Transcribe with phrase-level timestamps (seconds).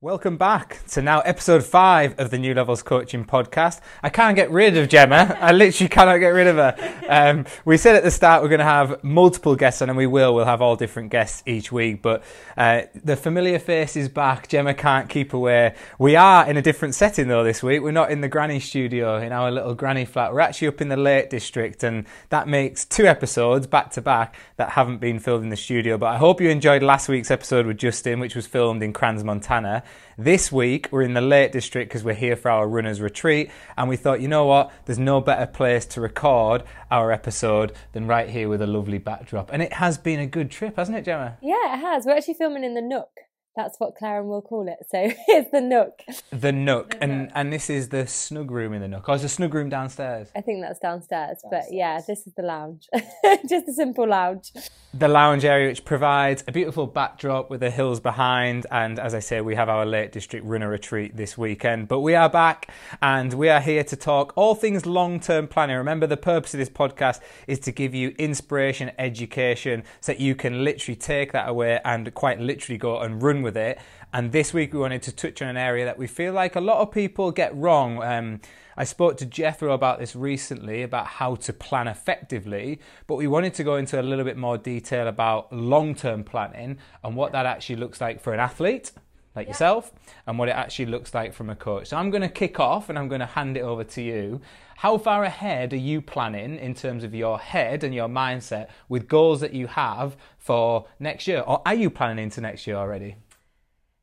[0.00, 3.80] Welcome back to now episode five of the New Levels Coaching Podcast.
[4.00, 5.36] I can't get rid of Gemma.
[5.40, 7.02] I literally cannot get rid of her.
[7.08, 10.06] Um, we said at the start we're going to have multiple guests on, and we
[10.06, 10.36] will.
[10.36, 12.00] We'll have all different guests each week.
[12.00, 12.22] But
[12.56, 14.46] uh, the familiar face is back.
[14.46, 15.74] Gemma can't keep away.
[15.98, 17.82] We are in a different setting though this week.
[17.82, 20.32] We're not in the granny studio in our little granny flat.
[20.32, 24.36] We're actually up in the Lake District, and that makes two episodes back to back
[24.58, 25.98] that haven't been filmed in the studio.
[25.98, 29.24] But I hope you enjoyed last week's episode with Justin, which was filmed in Crans,
[29.24, 29.82] Montana.
[30.16, 33.88] This week, we're in the Lake District because we're here for our runners retreat, and
[33.88, 38.28] we thought, you know what, there's no better place to record our episode than right
[38.28, 39.52] here with a lovely backdrop.
[39.52, 41.38] And it has been a good trip, hasn't it, Gemma?
[41.40, 42.04] Yeah, it has.
[42.04, 43.10] We're actually filming in the Nook.
[43.56, 44.78] That's what Claire and will call it.
[44.88, 44.98] So
[45.28, 46.02] it's the Nook.
[46.30, 49.08] The Nook, and and this is the snug room in the Nook.
[49.08, 50.30] Oh, it's a snug room downstairs.
[50.36, 52.88] I think that's downstairs, but yeah, this is the lounge.
[53.48, 54.52] Just a simple lounge.
[54.94, 59.18] The lounge area, which provides a beautiful backdrop with the hills behind, and as I
[59.18, 61.88] say, we have our Lake District Runner Retreat this weekend.
[61.88, 62.70] But we are back,
[63.02, 65.76] and we are here to talk all things long-term planning.
[65.76, 70.34] Remember, the purpose of this podcast is to give you inspiration, education, so that you
[70.34, 73.78] can literally take that away and quite literally go and run with it.
[74.12, 76.60] And this week we wanted to touch on an area that we feel like a
[76.60, 78.02] lot of people get wrong.
[78.02, 78.40] Um,
[78.76, 83.54] I spoke to Jethro about this recently about how to plan effectively, but we wanted
[83.54, 87.44] to go into a little bit more detail about long term planning and what that
[87.44, 88.92] actually looks like for an athlete
[89.38, 89.50] like yeah.
[89.50, 89.92] yourself
[90.26, 91.88] and what it actually looks like from a coach.
[91.88, 94.40] So I'm going to kick off and I'm going to hand it over to you.
[94.76, 99.08] How far ahead are you planning in terms of your head and your mindset with
[99.08, 101.40] goals that you have for next year?
[101.46, 103.16] Or are you planning into next year already?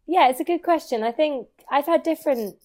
[0.08, 1.04] Yeah, it's a good question.
[1.04, 2.58] I think I've had different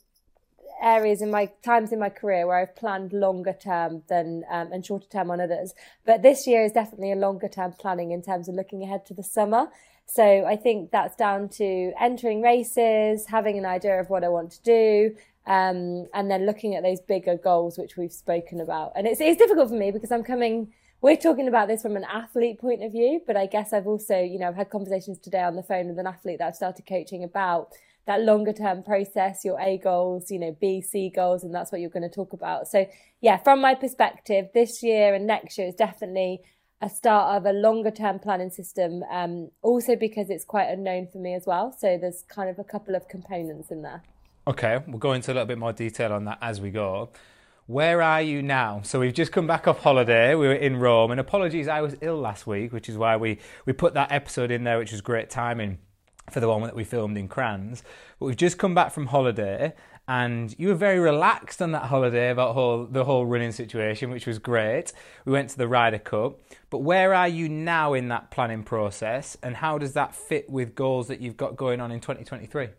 [0.82, 4.84] areas in my times in my career where I've planned longer term than um, and
[4.84, 5.74] shorter term on others.
[6.04, 9.14] But this year is definitely a longer term planning in terms of looking ahead to
[9.14, 9.68] the summer.
[10.06, 14.50] So I think that's down to entering races, having an idea of what I want
[14.52, 15.16] to do,
[15.46, 18.92] um, and then looking at those bigger goals which we've spoken about.
[18.96, 20.72] And it's it's difficult for me because I'm coming.
[21.02, 24.20] We're talking about this from an athlete point of view, but I guess I've also,
[24.20, 26.84] you know, I've had conversations today on the phone with an athlete that I've started
[26.86, 27.72] coaching about
[28.06, 31.80] that longer term process, your A goals, you know, B, C goals, and that's what
[31.80, 32.68] you're going to talk about.
[32.68, 32.86] So,
[33.22, 36.42] yeah, from my perspective, this year and next year is definitely
[36.82, 39.02] a start of a longer term planning system.
[39.10, 41.72] Um, also because it's quite unknown for me as well.
[41.72, 44.02] So there's kind of a couple of components in there.
[44.46, 47.10] Okay, we'll go into a little bit more detail on that as we go.
[47.70, 48.80] Where are you now?
[48.82, 50.34] So we've just come back off holiday.
[50.34, 53.38] We were in Rome, and apologies, I was ill last week, which is why we
[53.64, 55.78] we put that episode in there, which was great timing
[56.32, 57.82] for the one that we filmed in Crans.
[58.18, 59.72] But we've just come back from holiday,
[60.08, 64.26] and you were very relaxed on that holiday about whole, the whole running situation, which
[64.26, 64.92] was great.
[65.24, 66.40] We went to the Ryder Cup.
[66.70, 70.74] But where are you now in that planning process, and how does that fit with
[70.74, 72.70] goals that you've got going on in 2023?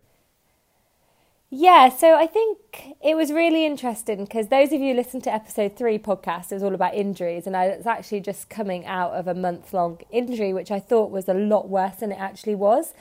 [1.53, 5.75] Yeah, so I think it was really interesting because those of you listen to episode
[5.75, 9.27] three podcast, it was all about injuries, and I was actually just coming out of
[9.27, 12.93] a month long injury, which I thought was a lot worse than it actually was.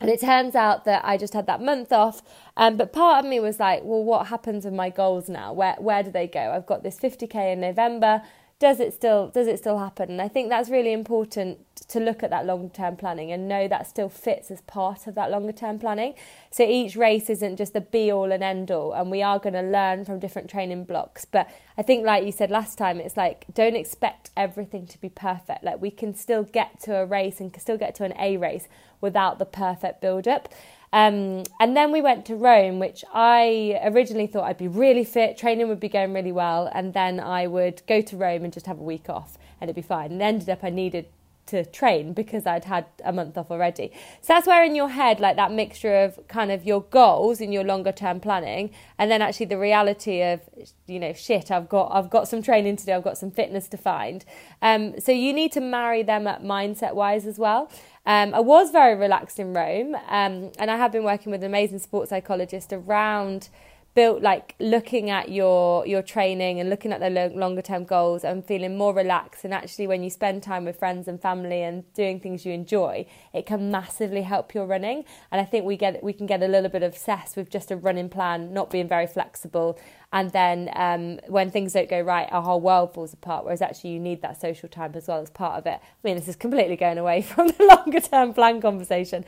[0.00, 2.22] And it turns out that I just had that month off.
[2.56, 5.52] Um, but part of me was like, well, what happens with my goals now?
[5.52, 6.52] Where where do they go?
[6.52, 8.22] I've got this 50k in November.
[8.58, 10.10] Does it still does it still happen?
[10.10, 11.58] And I think that's really important
[11.88, 15.14] to look at that long term planning and know that still fits as part of
[15.14, 16.14] that longer term planning.
[16.50, 19.52] So each race isn't just a be all and end all, and we are going
[19.54, 21.24] to learn from different training blocks.
[21.24, 25.08] But I think, like you said last time, it's like don't expect everything to be
[25.08, 25.62] perfect.
[25.62, 28.36] Like we can still get to a race and can still get to an A
[28.38, 28.66] race
[29.00, 30.48] without the perfect build up.
[30.92, 35.36] Um, and then we went to Rome, which I originally thought I'd be really fit,
[35.36, 38.66] training would be going really well, and then I would go to Rome and just
[38.66, 40.12] have a week off and it'd be fine.
[40.12, 41.06] And ended up I needed
[41.48, 43.90] to train because I'd had a month off already.
[44.20, 47.52] So that's where in your head, like that mixture of kind of your goals in
[47.52, 50.40] your longer term planning, and then actually the reality of,
[50.86, 53.66] you know, shit, I've got I've got some training to do, I've got some fitness
[53.68, 54.24] to find.
[54.62, 57.70] Um, so you need to marry them up mindset wise as well.
[58.08, 61.46] Um, I was very relaxed in Rome, um, and I have been working with an
[61.50, 63.50] amazing sports psychologist around
[63.98, 68.22] built like looking at your your training and looking at the lo- longer term goals
[68.22, 71.82] and feeling more relaxed and actually when you spend time with friends and family and
[71.94, 73.04] doing things you enjoy
[73.34, 75.04] it can massively help your running.
[75.32, 77.76] And i think we get we can get a little bit obsessed with just a
[77.76, 79.76] running plan not being very flexible.
[80.12, 83.90] And then um, when things don't go right our whole world falls apart whereas actually
[83.90, 85.80] you need that social time as well as part of it.
[85.82, 89.24] I mean this is completely going away from the longer term plan conversation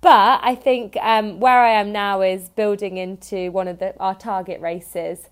[0.00, 4.14] but I think um, where I am now is building into one of the, our
[4.14, 5.28] target races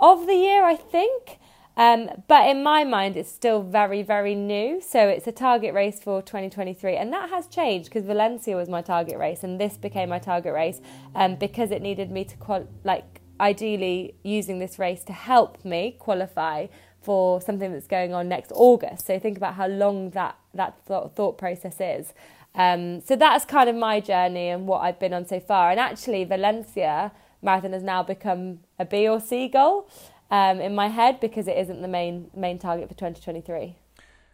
[0.00, 1.38] of the year, I think.
[1.76, 4.80] Um, but in my mind, it's still very, very new.
[4.80, 6.96] So it's a target race for 2023.
[6.96, 10.52] And that has changed because Valencia was my target race and this became my target
[10.52, 10.80] race
[11.14, 16.66] um, because it needed me to, like, ideally using this race to help me qualify
[17.00, 19.06] for something that's going on next August.
[19.06, 22.12] So think about how long that, that thought, process is.
[22.54, 25.70] Um, so that's kind of my journey and what I've been on so far.
[25.70, 27.12] And actually, Valencia
[27.42, 29.88] marathon has now become a B or C goal
[30.30, 33.76] um, in my head because it isn't the main main target for 2023.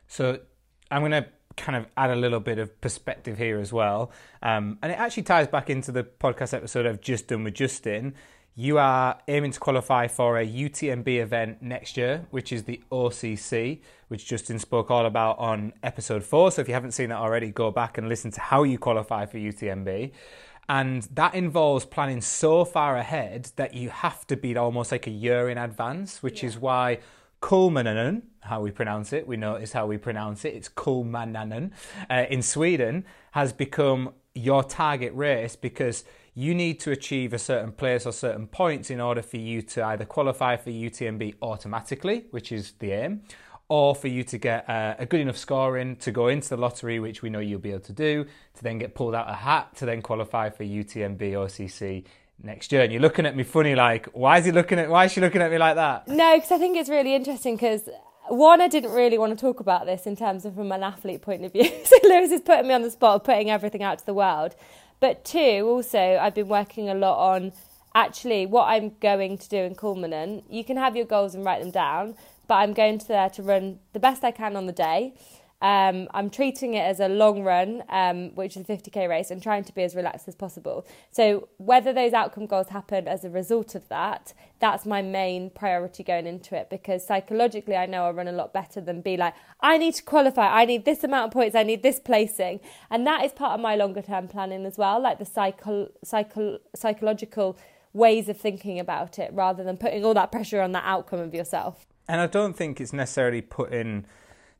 [0.06, 0.40] So
[0.90, 1.26] I'm going to
[1.56, 4.10] kind of add a little bit of perspective here as well,
[4.42, 8.14] um, and it actually ties back into the podcast episode I've just done with Justin.
[8.56, 13.80] You are aiming to qualify for a UTMB event next year, which is the OCC,
[14.06, 16.52] which Justin spoke all about on episode four.
[16.52, 19.26] So if you haven't seen that already, go back and listen to how you qualify
[19.26, 20.12] for UTMB.
[20.68, 25.10] And that involves planning so far ahead that you have to be almost like a
[25.10, 26.50] year in advance, which yeah.
[26.50, 27.00] is why
[27.42, 31.72] Kullamannen, how we pronounce it, we notice how we pronounce it, it's Kullamannen,
[32.08, 37.72] uh, in Sweden, has become your target race because you need to achieve a certain
[37.72, 42.50] place or certain points in order for you to either qualify for UTMB automatically, which
[42.50, 43.22] is the aim,
[43.68, 46.98] or for you to get a, a, good enough scoring to go into the lottery,
[46.98, 49.74] which we know you'll be able to do, to then get pulled out a hat
[49.76, 52.04] to then qualify for UTMB OCC
[52.42, 52.82] next year.
[52.82, 54.90] And you're looking at me funny, like, why is he looking at?
[54.90, 56.08] Why is she looking at me like that?
[56.08, 57.54] No, because I think it's really interesting.
[57.54, 57.88] Because
[58.28, 61.22] one, I didn't really want to talk about this in terms of from an athlete
[61.22, 61.64] point of view.
[61.84, 64.54] so Lewis is putting me on the spot of putting everything out to the world.
[65.04, 67.52] But two, also, I've been working a lot on
[67.94, 70.44] actually what I'm going to do in Kullamannen.
[70.48, 72.14] You can have your goals and write them down
[72.46, 75.14] but I'm going to there to run the best I can on the day.
[75.64, 79.42] Um, I'm treating it as a long run, um, which is a 50k race, and
[79.42, 80.86] trying to be as relaxed as possible.
[81.10, 86.02] So, whether those outcome goals happen as a result of that, that's my main priority
[86.02, 89.32] going into it because psychologically, I know I'll run a lot better than be like,
[89.60, 92.60] I need to qualify, I need this amount of points, I need this placing.
[92.90, 96.58] And that is part of my longer term planning as well, like the psycho- psycho-
[96.76, 97.56] psychological
[97.94, 101.32] ways of thinking about it rather than putting all that pressure on that outcome of
[101.32, 101.86] yourself.
[102.06, 104.04] And I don't think it's necessarily putting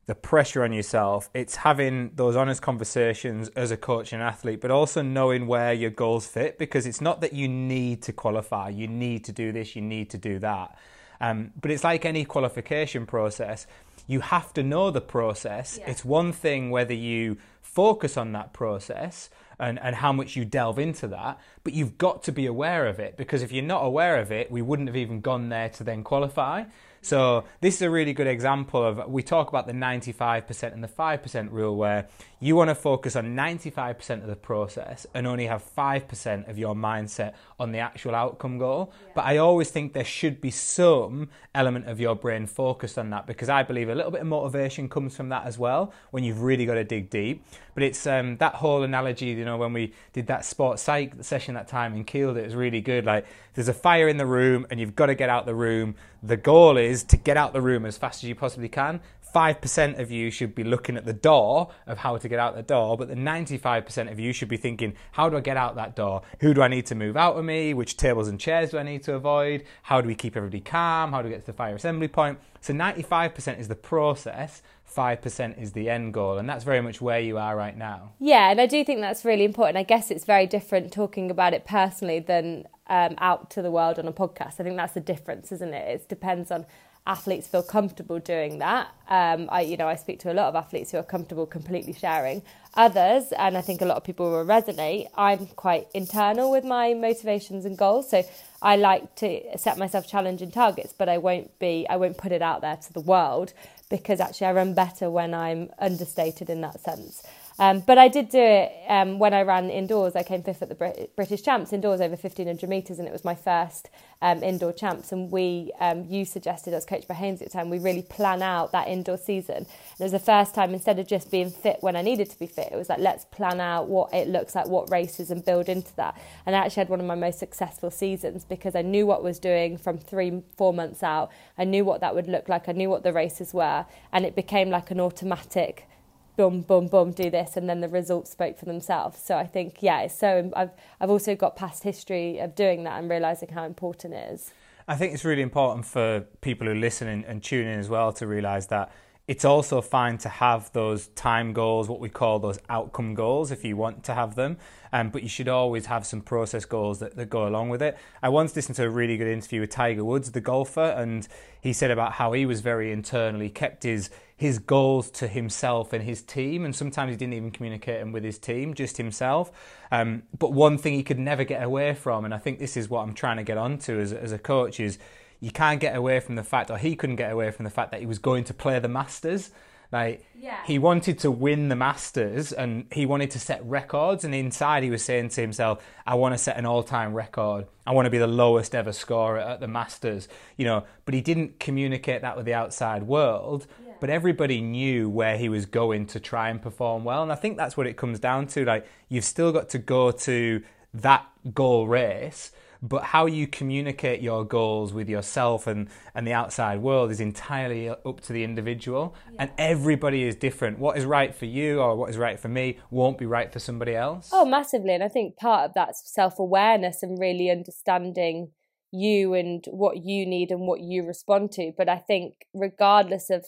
[0.05, 1.29] the pressure on yourself.
[1.33, 5.89] It's having those honest conversations as a coach and athlete, but also knowing where your
[5.89, 9.75] goals fit because it's not that you need to qualify, you need to do this,
[9.75, 10.77] you need to do that.
[11.19, 13.65] Um, but it's like any qualification process.
[14.05, 15.79] You have to know the process.
[15.79, 15.89] Yeah.
[15.89, 19.29] It's one thing whether you focus on that process
[19.59, 22.99] and, and how much you delve into that, but you've got to be aware of
[22.99, 25.83] it because if you're not aware of it, we wouldn't have even gone there to
[25.83, 26.65] then qualify.
[27.05, 30.87] So this is a really good example of we talk about the 95% and the
[30.87, 32.07] 5% rule where
[32.39, 36.73] you want to focus on 95% of the process and only have 5% of your
[36.73, 38.91] mindset on the actual outcome goal.
[38.91, 39.11] Yeah.
[39.15, 43.27] But I always think there should be some element of your brain focused on that
[43.27, 46.41] because I believe a little bit of motivation comes from that as well when you've
[46.41, 47.45] really got to dig deep.
[47.75, 51.53] But it's um, that whole analogy, you know, when we did that sports psych session
[51.55, 53.05] that time in Kiel, it was really good.
[53.05, 55.95] Like there's a fire in the room and you've got to get out the room.
[56.25, 58.99] The goal is to get out the room as fast as you possibly can.
[59.35, 62.63] 5% of you should be looking at the door of how to get out the
[62.63, 65.95] door, but the 95% of you should be thinking, how do I get out that
[65.95, 66.23] door?
[66.39, 67.75] Who do I need to move out of me?
[67.75, 69.65] Which tables and chairs do I need to avoid?
[69.83, 71.11] How do we keep everybody calm?
[71.11, 72.39] How do we get to the fire assembly point?
[72.59, 77.19] So 95% is the process, 5% is the end goal, and that's very much where
[77.19, 78.13] you are right now.
[78.19, 79.77] Yeah, and I do think that's really important.
[79.77, 83.99] I guess it's very different talking about it personally than um, out to the world
[83.99, 84.59] on a podcast.
[84.59, 86.01] I think that's the difference, isn't it?
[86.01, 86.65] It depends on
[87.07, 88.87] athletes feel comfortable doing that.
[89.09, 91.93] Um, I, you know, I speak to a lot of athletes who are comfortable completely
[91.93, 92.41] sharing.
[92.73, 95.07] Others, and I think a lot of people will resonate.
[95.15, 98.23] I'm quite internal with my motivations and goals, so
[98.61, 102.41] I like to set myself challenging targets, but I won't be, I won't put it
[102.41, 103.53] out there to the world
[103.89, 107.23] because actually I run better when I'm understated in that sense.
[107.57, 110.15] Um, but I did do it um, when I ran indoors.
[110.15, 113.23] I came fifth at the Brit- British Champs indoors over 1500 metres, and it was
[113.23, 113.89] my first
[114.21, 115.13] um, indoor champs.
[115.13, 118.73] And we, um, you suggested as coached by at the time, we really plan out
[118.73, 119.55] that indoor season.
[119.57, 119.67] And
[119.99, 122.45] it was the first time instead of just being fit when I needed to be
[122.45, 125.69] fit, it was like let's plan out what it looks like, what races, and build
[125.69, 126.19] into that.
[126.45, 129.23] And I actually had one of my most successful seasons because I knew what I
[129.23, 131.31] was doing from three, four months out.
[131.57, 132.67] I knew what that would look like.
[132.67, 135.87] I knew what the races were, and it became like an automatic
[136.37, 139.19] boom, boom, boom, do this, and then the results spoke for themselves.
[139.19, 142.99] So I think, yeah, it's so I've I've also got past history of doing that
[142.99, 144.51] and realizing how important it is.
[144.87, 148.13] I think it's really important for people who listen and, and tune in as well
[148.13, 148.91] to realize that
[149.27, 153.65] it's also fine to have those time goals, what we call those outcome goals, if
[153.65, 154.57] you want to have them.
[154.93, 157.97] Um, but you should always have some process goals that, that go along with it.
[158.21, 161.27] I once listened to a really good interview with Tiger Woods, the golfer, and
[161.59, 166.03] he said about how he was very internally kept his his goals to himself and
[166.03, 169.51] his team, and sometimes he didn't even communicate them with his team, just himself.
[169.91, 172.89] Um, but one thing he could never get away from, and I think this is
[172.89, 174.99] what I'm trying to get onto as, as a coach, is
[175.39, 177.91] you can't get away from the fact, or he couldn't get away from the fact
[177.91, 179.51] that he was going to play the Masters.
[179.91, 180.57] Like yeah.
[180.65, 184.23] he wanted to win the Masters and he wanted to set records.
[184.23, 187.67] And inside, he was saying to himself, "I want to set an all-time record.
[187.85, 190.27] I want to be the lowest ever scorer at the Masters."
[190.57, 193.67] You know, but he didn't communicate that with the outside world.
[193.99, 197.23] But everybody knew where he was going to try and perform well.
[197.23, 198.65] And I think that's what it comes down to.
[198.65, 200.61] Like you've still got to go to
[200.93, 202.51] that goal race
[202.87, 207.89] but how you communicate your goals with yourself and, and the outside world is entirely
[207.89, 209.15] up to the individual.
[209.31, 209.43] Yeah.
[209.43, 210.79] And everybody is different.
[210.79, 213.59] What is right for you or what is right for me won't be right for
[213.59, 214.29] somebody else.
[214.31, 214.93] Oh, massively.
[214.93, 218.51] And I think part of that's self awareness and really understanding
[218.91, 221.73] you and what you need and what you respond to.
[221.77, 223.45] But I think, regardless of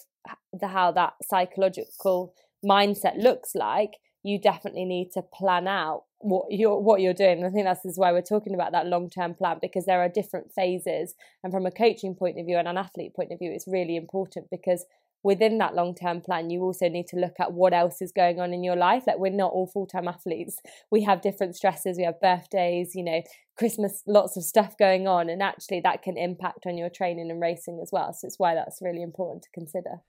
[0.54, 2.34] the, how that psychological
[2.66, 3.94] mindset looks like,
[4.24, 7.46] you definitely need to plan out what you're what you're doing.
[7.46, 10.52] I think that's why we're talking about that long term plan because there are different
[10.52, 13.68] phases, and from a coaching point of view and an athlete point of view, it's
[13.68, 14.86] really important because
[15.24, 18.40] within that long term plan, you also need to look at what else is going
[18.40, 19.04] on in your life.
[19.08, 20.58] Like we're not all full time athletes.
[20.92, 21.98] We have different stresses.
[21.98, 23.22] We have birthdays, you know,
[23.58, 27.42] Christmas, lots of stuff going on, and actually that can impact on your training and
[27.42, 28.14] racing as well.
[28.14, 30.02] So it's why that's really important to consider.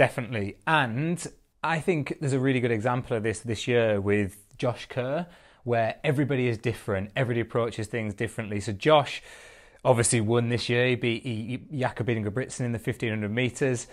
[0.00, 1.22] Definitely, and
[1.62, 5.26] I think there's a really good example of this this year with Josh Kerr
[5.64, 8.60] where everybody is different, everybody approaches things differently.
[8.60, 9.22] So Josh
[9.84, 10.86] obviously won this year.
[10.86, 13.88] He beat Jakob Ingebrigtsen in the 1500 meters.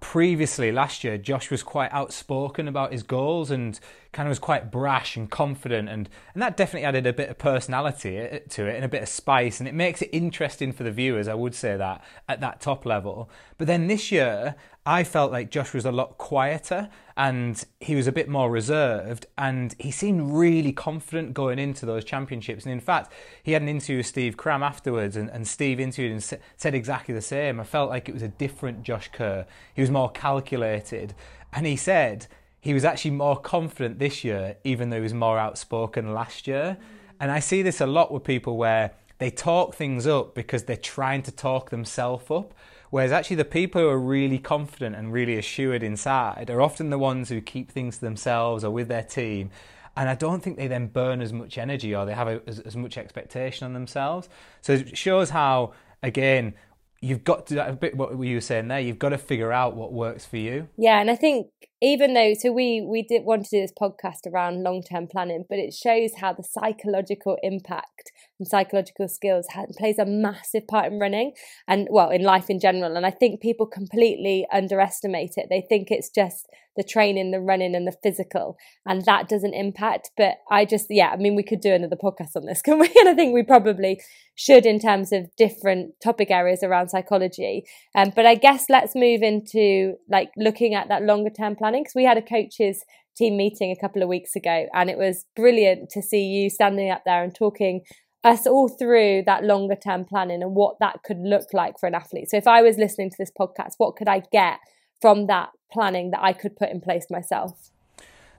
[0.00, 3.78] Previously, last year, Josh was quite outspoken about his goals and
[4.12, 7.38] kind of was quite brash and confident, and, and that definitely added a bit of
[7.38, 10.90] personality to it and a bit of spice, and it makes it interesting for the
[10.90, 11.28] viewers.
[11.28, 13.30] I would say that at that top level.
[13.58, 18.06] But then this year, I felt like Josh was a lot quieter and he was
[18.06, 22.64] a bit more reserved and he seemed really confident going into those championships.
[22.64, 26.12] And in fact, he had an interview with Steve Cram afterwards and, and Steve interviewed
[26.12, 27.58] and said exactly the same.
[27.58, 29.46] I felt like it was a different Josh Kerr.
[29.72, 31.14] He was more calculated.
[31.54, 32.26] And he said
[32.60, 36.76] he was actually more confident this year, even though he was more outspoken last year.
[37.18, 40.76] And I see this a lot with people where they talk things up because they're
[40.76, 42.52] trying to talk themselves up.
[42.90, 46.98] Whereas actually, the people who are really confident and really assured inside are often the
[46.98, 49.50] ones who keep things to themselves or with their team.
[49.96, 52.60] And I don't think they then burn as much energy or they have a, as,
[52.60, 54.28] as much expectation on themselves.
[54.60, 56.54] So it shows how, again,
[57.00, 59.76] you've got to a bit what you were saying there you've got to figure out
[59.76, 61.48] what works for you yeah and i think
[61.82, 65.58] even though so we we did want to do this podcast around long-term planning but
[65.58, 69.46] it shows how the psychological impact and psychological skills
[69.78, 71.32] plays a massive part in running
[71.66, 72.96] and well in life in general.
[72.96, 75.46] And i think people completely underestimate it.
[75.48, 80.10] They think it's just the training the running and the physical and that doesn't impact.
[80.16, 82.90] But i just yeah i mean we could do another podcast on this can we?
[82.98, 84.00] And i think we probably
[84.34, 87.64] should in terms of different topic areas around psychology.
[87.94, 91.94] Um, but i guess let's move into like looking at that longer term planning because
[91.94, 92.84] we had a coaches
[93.16, 96.90] team meeting a couple of weeks ago and it was brilliant to see you standing
[96.90, 97.82] up there and talking
[98.24, 101.94] us all through that longer term planning and what that could look like for an
[101.94, 102.30] athlete.
[102.30, 104.58] So if I was listening to this podcast, what could I get
[105.00, 107.70] from that planning that I could put in place myself?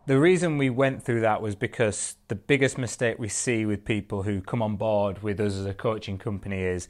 [0.05, 4.23] The reason we went through that was because the biggest mistake we see with people
[4.23, 6.87] who come on board with us as a coaching company is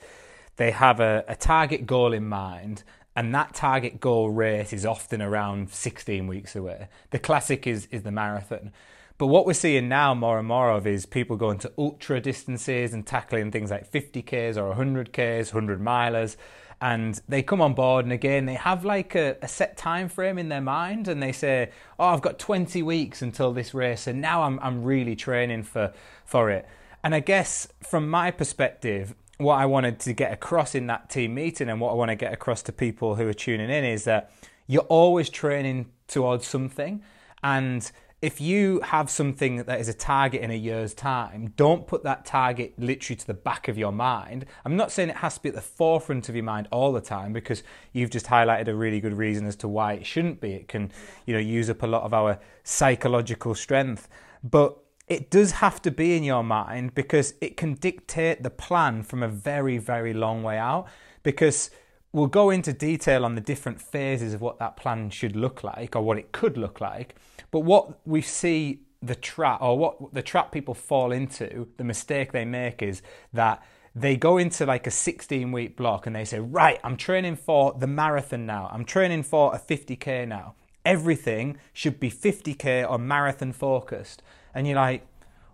[0.57, 2.83] they have a, a target goal in mind
[3.17, 6.87] and that target goal race is often around 16 weeks away.
[7.09, 8.71] The classic is, is the marathon.
[9.17, 12.93] But what we're seeing now more and more of is people going to ultra distances
[12.93, 16.37] and tackling things like 50Ks or 100Ks, 100 milers.
[16.79, 20.37] And they come on board, and again, they have like a, a, set time frame
[20.37, 24.21] in their mind, and they say, "Oh, I've got 20 weeks until this race, and
[24.21, 25.91] now I'm I'm really training for
[26.23, 26.67] for it."
[27.03, 31.35] And I guess from my perspective, what I wanted to get across in that team
[31.35, 34.03] meeting, and what I want to get across to people who are tuning in, is
[34.05, 34.31] that
[34.67, 37.01] you're always training towards something,
[37.43, 42.03] and if you have something that is a target in a year's time, don't put
[42.03, 44.45] that target literally to the back of your mind.
[44.65, 46.99] I'm not saying it has to be at the forefront of your mind all the
[47.01, 47.61] time because
[47.93, 50.53] you've just highlighted a really good reason as to why it shouldn't be.
[50.53, 50.91] It can,
[51.27, 54.09] you know, use up a lot of our psychological strength.
[54.43, 59.03] But it does have to be in your mind because it can dictate the plan
[59.03, 60.87] from a very, very long way out.
[61.23, 61.71] Because
[62.11, 65.95] we'll go into detail on the different phases of what that plan should look like
[65.95, 67.15] or what it could look like.
[67.51, 72.33] But what we see the trap or what the trap people fall into, the mistake
[72.33, 73.63] they make is that
[73.95, 77.73] they go into like a 16 week block and they say, Right, I'm training for
[77.77, 78.69] the marathon now.
[78.73, 80.55] I'm training for a 50k now.
[80.85, 84.21] Everything should be 50k or marathon focused.
[84.57, 85.05] And you're like,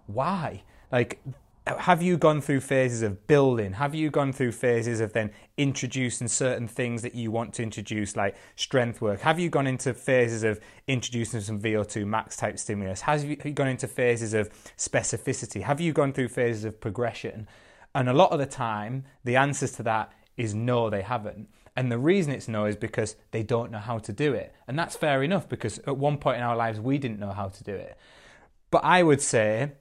[0.08, 0.64] Why?
[0.90, 1.20] Like,
[1.68, 3.74] have you gone through phases of building?
[3.74, 8.16] Have you gone through phases of then introducing certain things that you want to introduce,
[8.16, 9.20] like strength work?
[9.20, 13.02] Have you gone into phases of introducing some VO2 max type stimulus?
[13.02, 15.64] Have you gone into phases of specificity?
[15.64, 17.50] Have you gone through phases of progression?
[17.94, 21.50] And a lot of the time, the answers to that is no, they haven't.
[21.76, 24.54] And the reason it's no is because they don't know how to do it.
[24.68, 27.50] And that's fair enough because at one point in our lives, we didn't know how
[27.50, 27.98] to do it.
[28.74, 29.74] But I would say,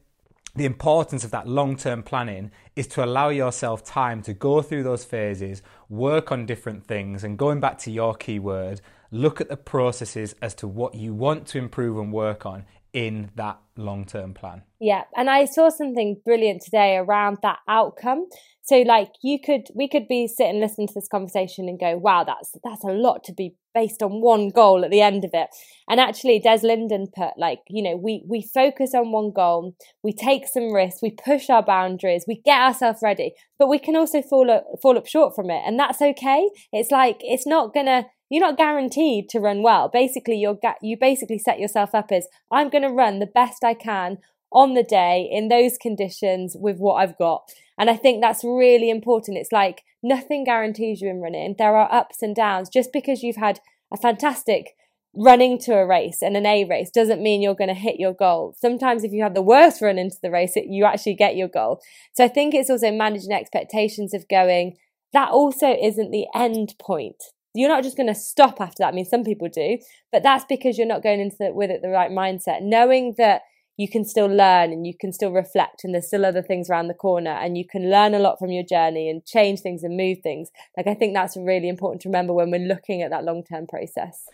[0.55, 4.83] the importance of that long term planning is to allow yourself time to go through
[4.83, 9.57] those phases, work on different things, and going back to your keyword, look at the
[9.57, 14.35] processes as to what you want to improve and work on in that long term
[14.35, 14.63] plan.
[14.79, 15.05] Yeah.
[15.17, 18.27] And I saw something brilliant today around that outcome.
[18.65, 22.25] So like you could we could be sitting listening to this conversation and go, wow,
[22.25, 25.49] that's that's a lot to be based on one goal at the end of it.
[25.89, 30.13] And actually Des Linden put like, you know, we we focus on one goal, we
[30.13, 34.23] take some risks, we push our boundaries, we get ourselves ready, but we can also
[34.23, 35.63] fall up, fall up short from it.
[35.67, 36.49] And that's okay.
[36.73, 39.91] It's like it's not gonna you're not guaranteed to run well.
[39.93, 43.75] Basically, you're you basically set yourself up as I'm going to run the best I
[43.75, 44.17] can
[44.53, 47.51] on the day in those conditions with what I've got.
[47.79, 49.39] And I think that's really important.
[49.39, 51.55] It's like nothing guarantees you in running.
[51.59, 52.69] There are ups and downs.
[52.69, 53.61] Just because you've had
[53.93, 54.75] a fantastic
[55.15, 58.15] running to a race and an A race doesn't mean you're going to hit your
[58.15, 58.55] goal.
[58.59, 61.49] Sometimes if you have the worst run into the race, it, you actually get your
[61.49, 61.81] goal.
[62.15, 64.77] So I think it's also managing expectations of going,
[65.13, 67.23] that also isn't the end point.
[67.55, 68.89] You're not just going to stop after that.
[68.89, 69.79] I mean, some people do,
[70.11, 72.63] but that's because you're not going into it with it the right mindset.
[72.63, 73.43] Knowing that
[73.77, 76.89] you can still learn and you can still reflect and there's still other things around
[76.89, 79.97] the corner and you can learn a lot from your journey and change things and
[79.97, 83.25] move things like i think that's really important to remember when we're looking at that
[83.25, 84.29] long term process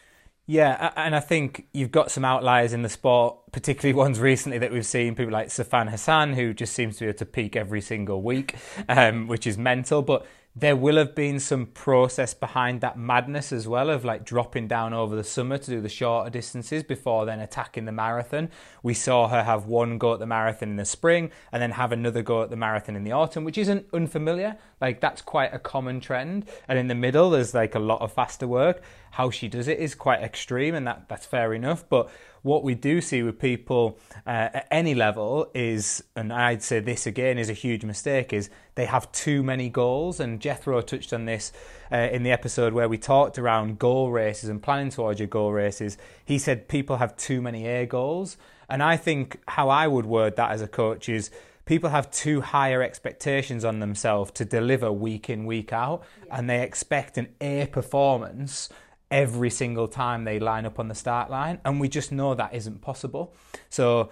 [0.51, 4.73] yeah, and I think you've got some outliers in the sport, particularly ones recently that
[4.73, 5.15] we've seen.
[5.15, 8.55] People like Sifan Hassan, who just seems to be able to peak every single week,
[8.89, 10.01] um, which is mental.
[10.01, 10.25] But
[10.61, 14.93] there will have been some process behind that madness as well of like dropping down
[14.93, 18.51] over the summer to do the shorter distances before then attacking the marathon.
[18.83, 21.93] We saw her have one go at the marathon in the spring and then have
[21.93, 24.57] another go at the marathon in the autumn, which isn't unfamiliar.
[24.81, 26.49] Like that's quite a common trend.
[26.67, 28.83] And in the middle, there's like a lot of faster work.
[29.13, 31.89] How she does it is quite extreme, and that, that's fair enough.
[31.89, 32.11] But
[32.49, 37.07] what we do see with people uh, at any level is, and I'd say this
[37.07, 40.19] again is a huge mistake, is they have too many goals.
[40.19, 41.53] And Jethro touched on this
[41.93, 45.53] uh, in the episode where we talked around goal races and planning towards your goal
[45.53, 45.99] races.
[46.25, 48.39] He said people have too many A goals.
[48.71, 51.31] And I think how I would word that as a coach is
[51.67, 56.39] people have too higher expectations on themselves to deliver week in, week out, yeah.
[56.39, 58.71] and they expect an A performance
[59.11, 61.61] every single time they line up on the start line.
[61.65, 63.35] And we just know that isn't possible.
[63.69, 64.11] So,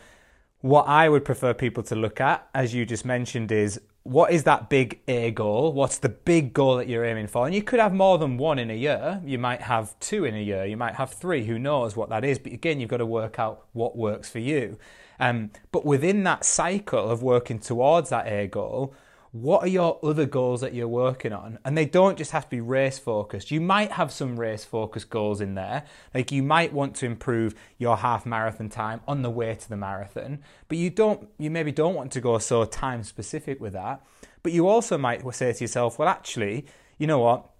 [0.61, 4.44] what I would prefer people to look at, as you just mentioned, is what is
[4.44, 5.72] that big A goal?
[5.72, 7.44] What's the big goal that you're aiming for?
[7.44, 9.20] And you could have more than one in a year.
[9.24, 10.64] You might have two in a year.
[10.64, 11.44] You might have three.
[11.44, 12.38] Who knows what that is?
[12.38, 14.78] But again, you've got to work out what works for you.
[15.18, 18.94] Um, but within that cycle of working towards that A goal,
[19.42, 21.59] what are your other goals that you're working on?
[21.64, 23.51] And they don't just have to be race focused.
[23.51, 25.85] You might have some race focused goals in there.
[26.14, 29.77] Like you might want to improve your half marathon time on the way to the
[29.77, 34.05] marathon, but you don't you maybe don't want to go so time specific with that.
[34.42, 36.66] But you also might say to yourself, well actually,
[36.99, 37.51] you know what?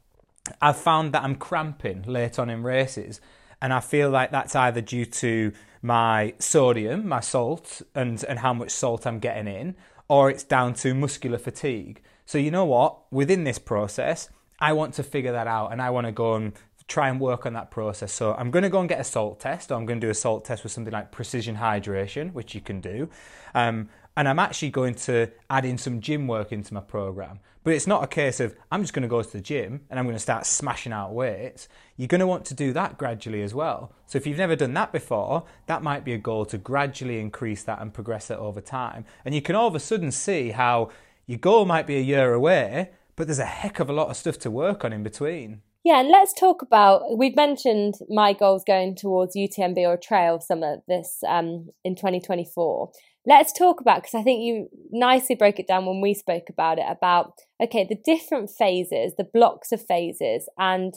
[0.63, 3.21] I've found that I'm cramping late on in races
[3.61, 8.53] and I feel like that's either due to my sodium, my salt, and, and how
[8.53, 9.77] much salt I'm getting in,
[10.09, 12.03] or it's down to muscular fatigue.
[12.25, 13.13] So, you know what?
[13.13, 16.53] Within this process, I want to figure that out and I want to go and
[16.89, 18.13] try and work on that process.
[18.13, 20.11] So, I'm going to go and get a salt test, or I'm going to do
[20.11, 23.09] a salt test with something like precision hydration, which you can do.
[23.55, 27.41] Um, and I'm actually going to add in some gym work into my program.
[27.65, 29.99] But it's not a case of I'm just going to go to the gym and
[29.99, 31.69] I'm going to start smashing out weights.
[31.97, 33.93] You're going to want to do that gradually as well.
[34.07, 37.65] So if you've never done that before, that might be a goal to gradually increase
[37.65, 39.05] that and progress it over time.
[39.25, 40.91] And you can all of a sudden see how
[41.27, 44.17] your goal might be a year away, but there's a heck of a lot of
[44.17, 45.63] stuff to work on in between.
[45.87, 47.17] Yeah, and let's talk about.
[47.17, 52.91] We've mentioned my goals going towards UTMB or Trail Summit this um, in 2024.
[53.27, 56.79] Let's talk about because I think you nicely broke it down when we spoke about
[56.79, 60.95] it about okay the different phases, the blocks of phases, and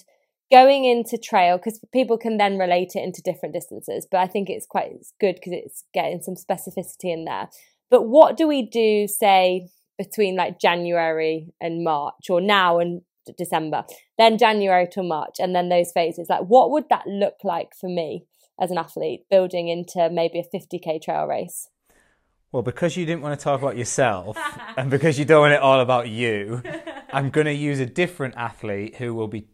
[0.52, 4.08] going into trail because people can then relate it into different distances.
[4.10, 7.50] But I think it's quite good because it's getting some specificity in there.
[7.90, 13.02] But what do we do, say, between like January and March, or now and
[13.38, 13.84] December,
[14.18, 16.28] then January to March, and then those phases?
[16.30, 18.26] Like, what would that look like for me
[18.62, 21.68] as an athlete building into maybe a 50k trail race?
[22.52, 24.38] Well, because you didn't want to talk about yourself
[24.78, 26.64] and because you don't want it all about you,
[27.14, 29.48] I'm going to use a different athlete who will be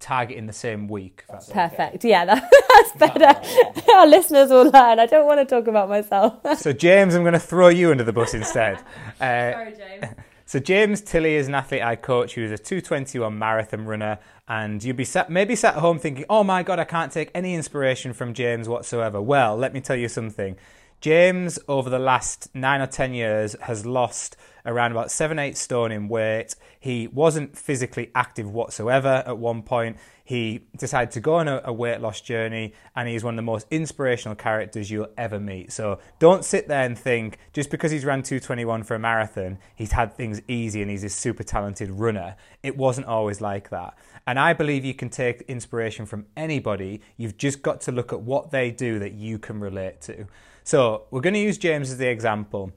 [0.00, 1.24] targeting the same week.
[1.28, 1.96] Perfect.
[1.96, 2.08] Okay.
[2.10, 2.50] Yeah, that,
[2.98, 3.90] that's better.
[3.94, 4.98] Our listeners will learn.
[4.98, 6.40] I don't want to talk about myself.
[6.58, 8.78] so, James, I'm going to throw you under the bus instead.
[9.20, 10.14] Uh, Sorry, James.
[10.44, 14.94] So James Tilley is an athlete I coach who's a 221 marathon runner, and you'll
[14.94, 18.12] be sat, maybe sat at home thinking, "Oh my God, I can't take any inspiration
[18.12, 20.56] from James whatsoever." Well, let me tell you something.
[21.02, 25.90] James, over the last nine or ten years, has lost around about seven, eight stone
[25.90, 26.54] in weight.
[26.78, 29.96] He wasn't physically active whatsoever at one point.
[30.22, 33.42] He decided to go on a, a, weight loss journey, and he's one of the
[33.42, 35.72] most inspirational characters you'll ever meet.
[35.72, 39.90] So don't sit there and think just because he's ran 221 for a marathon, he's
[39.90, 42.36] had things easy and he's a super talented runner.
[42.62, 43.98] It wasn't always like that.
[44.24, 47.00] And I believe you can take inspiration from anybody.
[47.16, 50.28] You've just got to look at what they do that you can relate to.
[50.64, 52.72] So we're going to use James as the example.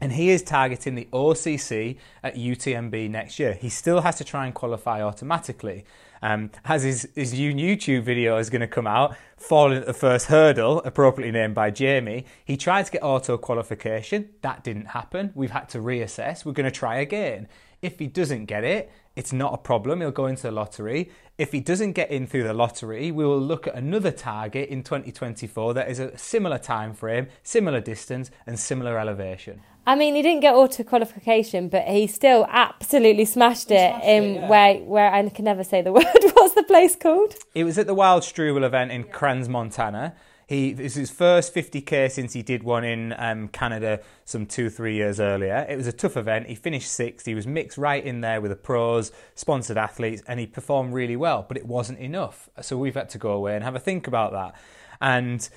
[0.00, 3.54] And he is targeting the OCC at UTMB next year.
[3.54, 5.84] He still has to try and qualify automatically.
[6.20, 9.94] Um, as his, his new YouTube video is going to come out, falling at the
[9.94, 14.30] first hurdle, appropriately named by Jamie, he tried to get auto qualification.
[14.40, 15.32] That didn't happen.
[15.34, 16.44] We've had to reassess.
[16.44, 17.46] We're going to try again.
[17.82, 20.00] If he doesn't get it, it's not a problem.
[20.00, 21.10] He'll go into the lottery.
[21.38, 24.82] If he doesn't get in through the lottery, we will look at another target in
[24.82, 29.60] 2024 that is a similar time frame, similar distance, and similar elevation.
[29.86, 34.24] I mean, he didn't get auto qualification, but he still absolutely smashed it smashed in
[34.24, 34.48] it, yeah.
[34.48, 36.04] where where I can never say the word.
[36.04, 37.34] What's the place called?
[37.54, 40.14] It was at the Wildstrubel event in Crans, Montana.
[40.46, 44.68] He this is his first 50k since he did one in um, Canada some two
[44.70, 45.66] three years earlier.
[45.68, 46.48] It was a tough event.
[46.48, 47.26] He finished sixth.
[47.26, 51.16] He was mixed right in there with the pros, sponsored athletes, and he performed really
[51.16, 51.44] well.
[51.46, 52.48] But it wasn't enough.
[52.60, 54.54] So we've had to go away and have a think about that.
[55.00, 55.48] And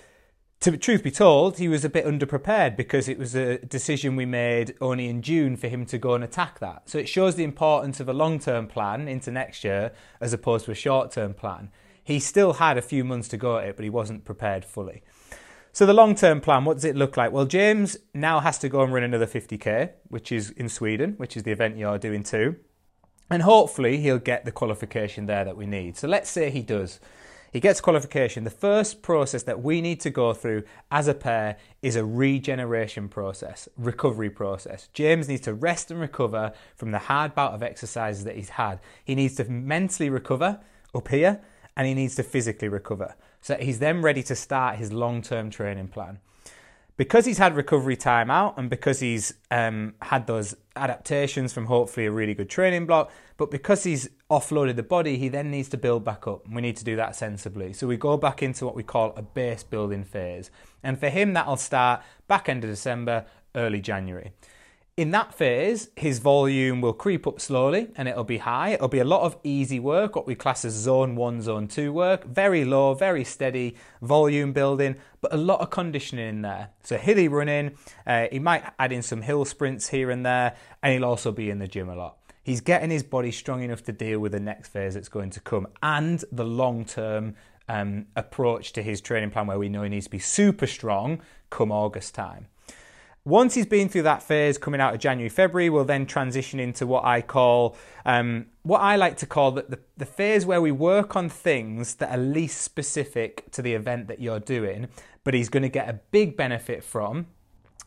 [0.61, 4.25] to truth be told, he was a bit underprepared because it was a decision we
[4.25, 6.89] made only in June for him to go and attack that.
[6.89, 10.65] So it shows the importance of a long term plan into next year as opposed
[10.65, 11.69] to a short term plan.
[12.07, 15.03] He still had a few months to go at it, but he wasn't prepared fully.
[15.73, 17.33] So the long term plan, what does it look like?
[17.33, 21.35] Well, James now has to go and run another 50k, which is in Sweden, which
[21.35, 22.55] is the event you're doing too.
[23.29, 25.97] And hopefully he'll get the qualification there that we need.
[25.97, 27.01] So let's say he does.
[27.51, 28.45] He gets qualification.
[28.45, 33.09] The first process that we need to go through as a pair is a regeneration
[33.09, 34.87] process, recovery process.
[34.93, 38.79] James needs to rest and recover from the hard bout of exercises that he's had.
[39.03, 40.61] He needs to mentally recover
[40.95, 41.41] up here
[41.77, 43.15] and he needs to physically recover.
[43.39, 46.19] So he's then ready to start his long term training plan.
[46.97, 52.07] Because he's had recovery time out and because he's um, had those adaptations from hopefully
[52.07, 55.77] a really good training block, but because he's offloaded the body, he then needs to
[55.77, 56.49] build back up.
[56.49, 57.73] We need to do that sensibly.
[57.73, 60.49] So we go back into what we call a base building phase.
[60.81, 64.31] And for him, that'll start back end of December, early January.
[64.97, 68.69] In that phase, his volume will creep up slowly and it'll be high.
[68.69, 71.93] It'll be a lot of easy work, what we class as zone one, zone two
[71.93, 72.25] work.
[72.25, 76.69] Very low, very steady volume building, but a lot of conditioning in there.
[76.81, 80.93] So hilly running, uh, he might add in some hill sprints here and there, and
[80.93, 82.17] he'll also be in the gym a lot.
[82.41, 85.39] He's getting his body strong enough to deal with the next phase that's going to
[85.39, 87.35] come and the long term
[87.69, 91.21] um, approach to his training plan where we know he needs to be super strong
[91.51, 92.47] come August time.
[93.27, 96.87] Once he's been through that phase coming out of January, February, we'll then transition into
[96.87, 100.71] what I call, um, what I like to call the, the, the phase where we
[100.71, 104.87] work on things that are least specific to the event that you're doing,
[105.25, 107.27] but he's going to get a big benefit from.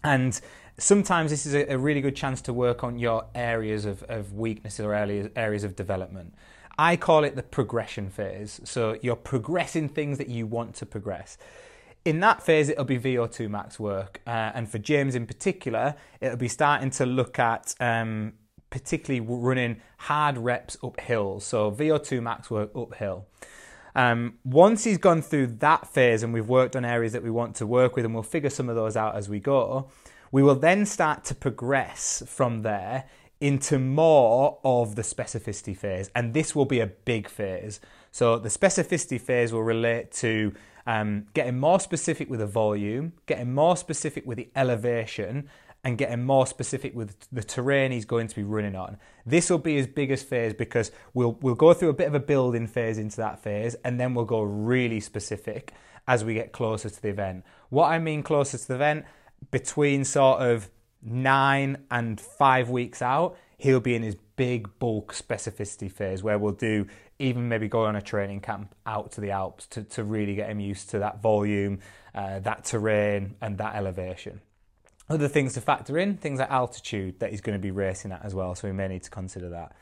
[0.05, 0.38] And
[0.76, 4.35] sometimes this is a, a, really good chance to work on your areas of, of
[4.35, 6.35] weakness or areas, areas of development.
[6.79, 8.61] I call it the progression phase.
[8.64, 11.38] So you're progressing things that you want to progress
[12.05, 14.21] in that phase, it'll be VO2 max work.
[14.27, 18.33] Uh, and for James in particular, it'll be starting to look at um,
[18.71, 21.41] particularly running hard reps uphill.
[21.41, 23.27] So VO2 max work uphill.
[23.95, 27.57] Um, once he's gone through that phase and we've worked on areas that we want
[27.57, 29.89] to work with, and we'll figure some of those out as we go,
[30.33, 33.05] we will then start to progress from there
[33.41, 36.11] into more of the specificity phase.
[36.15, 37.81] And this will be a big phase.
[38.13, 40.53] So the specificity phase will relate to
[40.87, 45.49] um, getting more specific with the volume, getting more specific with the elevation,
[45.83, 48.99] and getting more specific with the terrain he's going to be running on.
[49.25, 52.21] This will be his biggest phase because we'll we'll go through a bit of a
[52.21, 55.73] building phase into that phase, and then we'll go really specific
[56.07, 57.45] as we get closer to the event.
[57.69, 59.05] What I mean closer to the event,
[59.51, 60.71] between sort of
[61.03, 66.53] nine and five weeks out, he'll be in his big bulk specificity phase where we'll
[66.53, 66.87] do
[67.18, 70.49] even maybe go on a training camp out to the Alps to, to really get
[70.49, 71.79] him used to that volume,
[72.14, 74.40] uh, that terrain, and that elevation.
[75.11, 78.25] Other things to factor in, things like altitude that he's going to be racing at
[78.25, 79.73] as well, so we may need to consider that.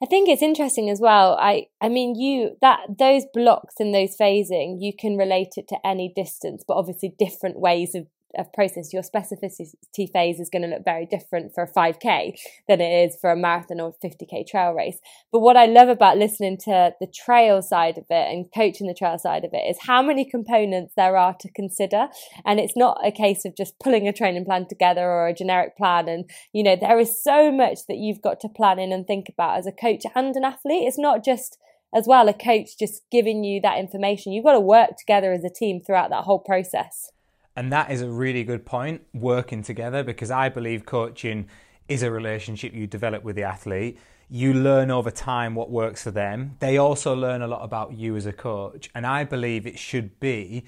[0.00, 1.36] I think it's interesting as well.
[1.40, 5.78] I I mean you that those blocks and those phasing, you can relate it to
[5.84, 10.68] any distance, but obviously different ways of of process, your specificity phase is going to
[10.68, 14.72] look very different for a 5K than it is for a marathon or 50K trail
[14.72, 14.98] race.
[15.30, 18.94] But what I love about listening to the trail side of it and coaching the
[18.94, 22.08] trail side of it is how many components there are to consider.
[22.44, 25.76] And it's not a case of just pulling a training plan together or a generic
[25.76, 26.08] plan.
[26.08, 29.28] And, you know, there is so much that you've got to plan in and think
[29.28, 30.86] about as a coach and an athlete.
[30.86, 31.58] It's not just
[31.94, 34.32] as well a coach just giving you that information.
[34.32, 37.10] You've got to work together as a team throughout that whole process.
[37.56, 41.48] And that is a really good point, working together, because I believe coaching
[41.88, 43.98] is a relationship you develop with the athlete.
[44.30, 46.56] You learn over time what works for them.
[46.60, 48.88] They also learn a lot about you as a coach.
[48.94, 50.64] And I believe it should be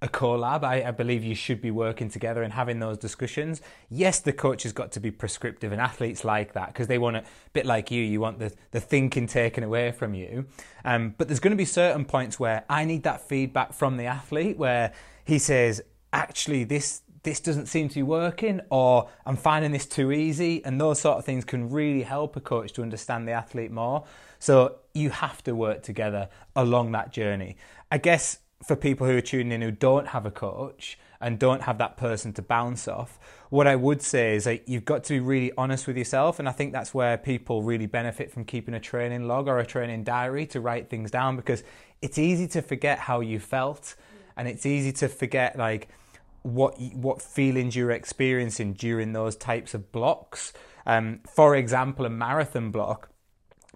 [0.00, 0.62] a collab.
[0.62, 3.60] I, I believe you should be working together and having those discussions.
[3.88, 7.16] Yes, the coach has got to be prescriptive, and athletes like that because they want
[7.16, 8.00] a bit like you.
[8.04, 10.46] You want the, the thinking taken away from you.
[10.84, 14.06] Um, but there's going to be certain points where I need that feedback from the
[14.06, 14.92] athlete where
[15.24, 20.12] he says, actually this this doesn't seem to be working or I'm finding this too
[20.12, 23.70] easy and those sort of things can really help a coach to understand the athlete
[23.70, 24.04] more.
[24.38, 27.56] So you have to work together along that journey.
[27.90, 31.62] I guess for people who are tuning in who don't have a coach and don't
[31.62, 33.18] have that person to bounce off,
[33.50, 36.38] what I would say is that you've got to be really honest with yourself.
[36.38, 39.66] And I think that's where people really benefit from keeping a training log or a
[39.66, 41.64] training diary to write things down because
[42.00, 43.96] it's easy to forget how you felt
[44.38, 45.88] and it's easy to forget like
[46.42, 50.52] what what feelings you're experiencing during those types of blocks.
[50.86, 53.10] Um, for example, a marathon block,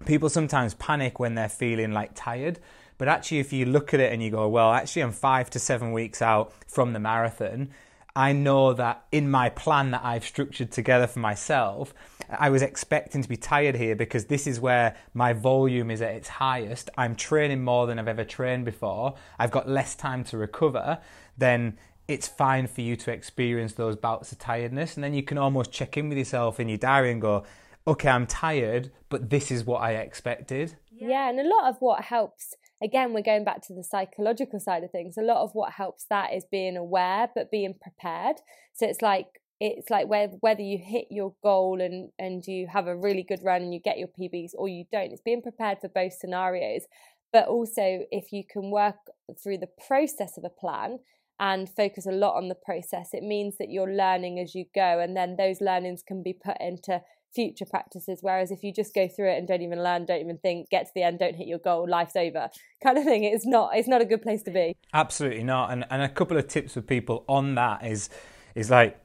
[0.05, 2.59] people sometimes panic when they're feeling like tired.
[2.97, 5.59] But actually, if you look at it and you go, well, actually, I'm five to
[5.59, 7.69] seven weeks out from the marathon,
[8.15, 11.93] I know that in my plan that I've structured together for myself,
[12.29, 16.13] I was expecting to be tired here because this is where my volume is at
[16.13, 16.89] its highest.
[16.97, 19.15] I'm training more than I've ever trained before.
[19.39, 20.99] I've got less time to recover.
[21.37, 24.95] Then it's fine for you to experience those bouts of tiredness.
[24.95, 27.43] And then you can almost check in with yourself in your diary and go,
[27.87, 30.75] okay, I'm tired, but this is what I expected.
[30.91, 34.83] Yeah, and a lot of what helps again, we're going back to the psychological side
[34.83, 35.17] of things.
[35.17, 38.37] A lot of what helps that is being aware, but being prepared.
[38.73, 42.95] So it's like it's like whether you hit your goal and and you have a
[42.95, 45.11] really good run and you get your PBs or you don't.
[45.13, 46.83] It's being prepared for both scenarios.
[47.31, 48.97] But also, if you can work
[49.41, 50.99] through the process of a plan
[51.39, 54.99] and focus a lot on the process, it means that you're learning as you go,
[54.99, 57.01] and then those learnings can be put into
[57.33, 58.19] future practices.
[58.21, 60.85] Whereas if you just go through it and don't even learn, don't even think, get
[60.85, 62.49] to the end, don't hit your goal, life's over,
[62.83, 64.75] kind of thing, it's not it's not a good place to be.
[64.93, 65.71] Absolutely not.
[65.71, 68.09] And and a couple of tips for people on that is
[68.53, 68.99] is like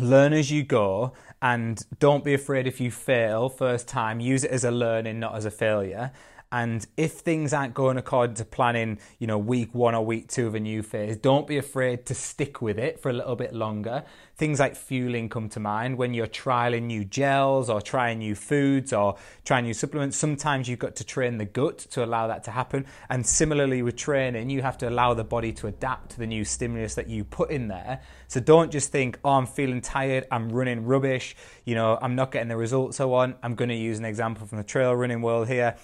[0.00, 4.20] learn as you go and don't be afraid if you fail first time.
[4.20, 6.12] Use it as a learning not as a failure
[6.52, 10.46] and if things aren't going according to planning, you know, week one or week two
[10.46, 13.54] of a new phase, don't be afraid to stick with it for a little bit
[13.54, 14.04] longer.
[14.36, 18.92] Things like fueling come to mind when you're trialing new gels or trying new foods
[18.92, 20.18] or trying new supplements.
[20.18, 22.84] Sometimes you've got to train the gut to allow that to happen.
[23.08, 26.44] And similarly with training, you have to allow the body to adapt to the new
[26.44, 28.02] stimulus that you put in there.
[28.28, 31.34] So don't just think, oh, I'm feeling tired, I'm running rubbish,
[31.64, 33.36] you know, I'm not getting the results I want.
[33.42, 35.76] I'm going to use an example from the trail running world here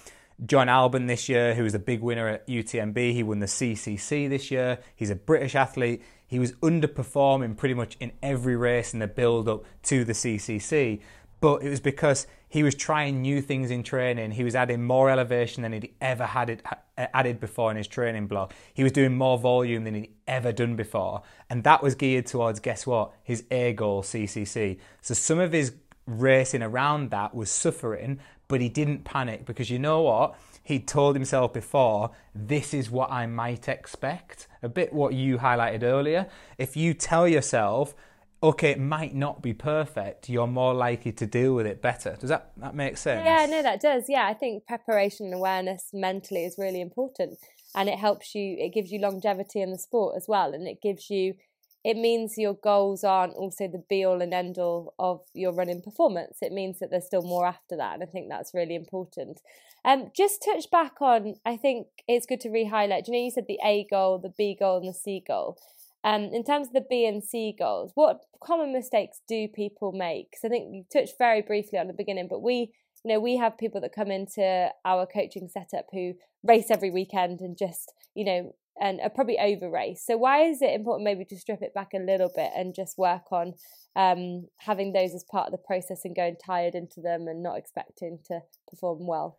[0.45, 4.29] Jon Albon this year, who was a big winner at UTMB, he won the CCC
[4.29, 4.79] this year.
[4.95, 6.01] He's a British athlete.
[6.25, 11.01] He was underperforming pretty much in every race in the build up to the CCC,
[11.41, 14.31] but it was because he was trying new things in training.
[14.31, 16.63] He was adding more elevation than he'd ever had it,
[16.97, 18.53] added before in his training block.
[18.73, 22.59] He was doing more volume than he'd ever done before, and that was geared towards
[22.59, 23.11] guess what?
[23.23, 24.79] His A goal CCC.
[25.01, 25.73] So some of his
[26.05, 30.35] racing around that was suffering, but he didn't panic because you know what?
[30.63, 34.47] He told himself before, this is what I might expect.
[34.61, 36.27] A bit what you highlighted earlier.
[36.57, 37.95] If you tell yourself,
[38.41, 42.17] okay, it might not be perfect, you're more likely to deal with it better.
[42.19, 43.23] Does that, that make sense?
[43.23, 44.05] Yeah, no, that does.
[44.07, 47.37] Yeah, I think preparation and awareness mentally is really important.
[47.75, 50.53] And it helps you, it gives you longevity in the sport as well.
[50.53, 51.35] And it gives you,
[51.83, 55.81] it means your goals aren't also the be all and end all of your running
[55.81, 56.39] performance.
[56.41, 57.93] It means that there's still more after that.
[57.93, 59.39] And I think that's really important.
[59.85, 63.07] Um, just touch back on, I think it's good to re highlight.
[63.07, 65.57] You know, you said the A goal, the B goal, and the C goal.
[66.03, 70.31] Um, in terms of the B and C goals, what common mistakes do people make?
[70.31, 72.71] Because I think you touched very briefly on the beginning, but we,
[73.03, 76.13] you know, we have people that come into our coaching setup who
[76.43, 80.03] race every weekend and just, you know, and are probably over race.
[80.05, 82.97] So why is it important maybe to strip it back a little bit and just
[82.97, 83.53] work on
[83.95, 87.57] um, having those as part of the process and going tired into them and not
[87.57, 89.37] expecting to perform well?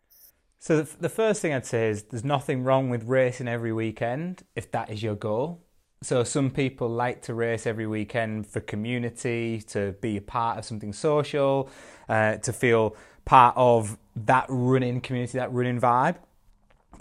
[0.59, 4.43] So the, the first thing I'd say is there's nothing wrong with racing every weekend
[4.55, 5.63] if that is your goal.
[6.03, 10.65] So some people like to race every weekend for community, to be a part of
[10.65, 11.69] something social,
[12.09, 16.15] uh, to feel part of that running community, that running vibe.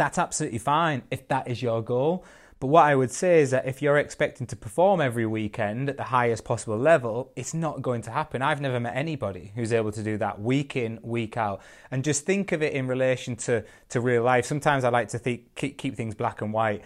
[0.00, 2.24] That's absolutely fine if that is your goal.
[2.58, 5.98] But what I would say is that if you're expecting to perform every weekend at
[5.98, 8.40] the highest possible level, it's not going to happen.
[8.40, 11.60] I've never met anybody who's able to do that week in, week out.
[11.90, 14.46] And just think of it in relation to, to real life.
[14.46, 16.82] Sometimes I like to think, keep, keep things black and white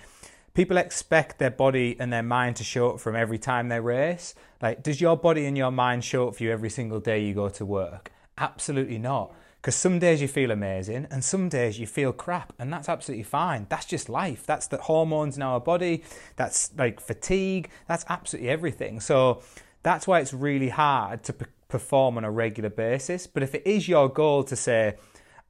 [0.55, 4.35] people expect their body and their mind to show up from every time they race.
[4.61, 7.35] Like, does your body and your mind show up for you every single day you
[7.35, 8.13] go to work?
[8.39, 9.35] Absolutely not.
[9.65, 13.23] Because some days you feel amazing and some days you feel crap, and that's absolutely
[13.23, 13.65] fine.
[13.71, 14.45] That's just life.
[14.45, 16.05] That's the hormones in our body.
[16.37, 17.71] That's like fatigue.
[17.89, 19.01] That's absolutely everything.
[19.01, 19.41] So
[19.83, 23.27] that's why it's really hard to p- perform on a regular basis.
[23.27, 24.97] But if it is your goal to say,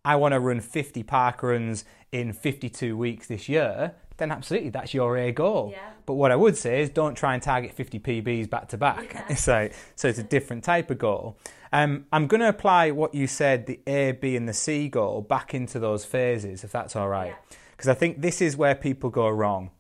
[0.05, 4.95] I want to run 50 park runs in 52 weeks this year, then absolutely that's
[4.95, 5.71] your A goal.
[5.73, 5.91] Yeah.
[6.07, 9.13] But what I would say is don't try and target 50 PBs back to back.
[9.13, 9.35] Yeah.
[9.37, 11.37] So, so it's a different type of goal.
[11.75, 15.23] Um, I'm going to apply what you said, the A, B, and the C goal,
[15.23, 17.35] back into those phases, if that's all right.
[17.73, 17.93] Because yeah.
[17.93, 19.73] I think this is where people go wrong.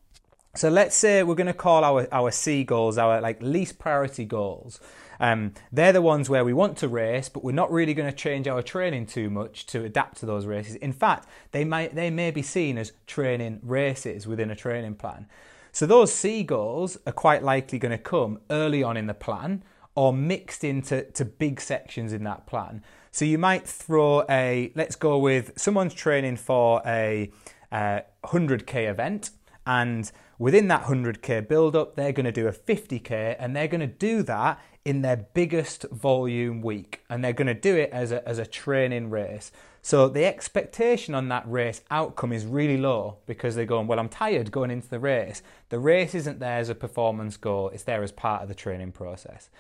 [0.57, 4.25] So let's say we're going to call our, our C goals our like least priority
[4.25, 4.81] goals.
[5.21, 8.17] Um, they're the ones where we want to race, but we're not really going to
[8.17, 10.75] change our training too much to adapt to those races.
[10.77, 15.29] In fact, they might they may be seen as training races within a training plan.
[15.71, 19.63] So those C goals are quite likely going to come early on in the plan
[19.95, 22.83] or mixed into to big sections in that plan.
[23.11, 27.31] So you might throw a let's go with someone's training for a
[27.71, 29.31] uh, 100k event
[29.67, 33.81] and within that 100k build up they're going to do a 50k and they're going
[33.81, 38.13] to do that in their biggest volume week and they're going to do it as
[38.13, 39.51] a, as a training race.
[39.81, 44.09] So the expectation on that race outcome is really low because they're going, Well, I'm
[44.09, 45.43] tired going into the race.
[45.69, 48.93] The race isn't there as a performance goal, it's there as part of the training
[48.93, 49.51] process.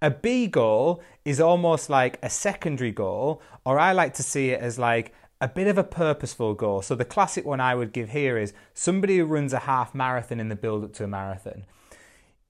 [0.00, 4.60] A B goal is almost like a secondary goal, or I like to see it
[4.60, 6.82] as like a bit of a purposeful goal.
[6.82, 10.40] So the classic one I would give here is somebody who runs a half marathon
[10.40, 11.64] in the build up to a marathon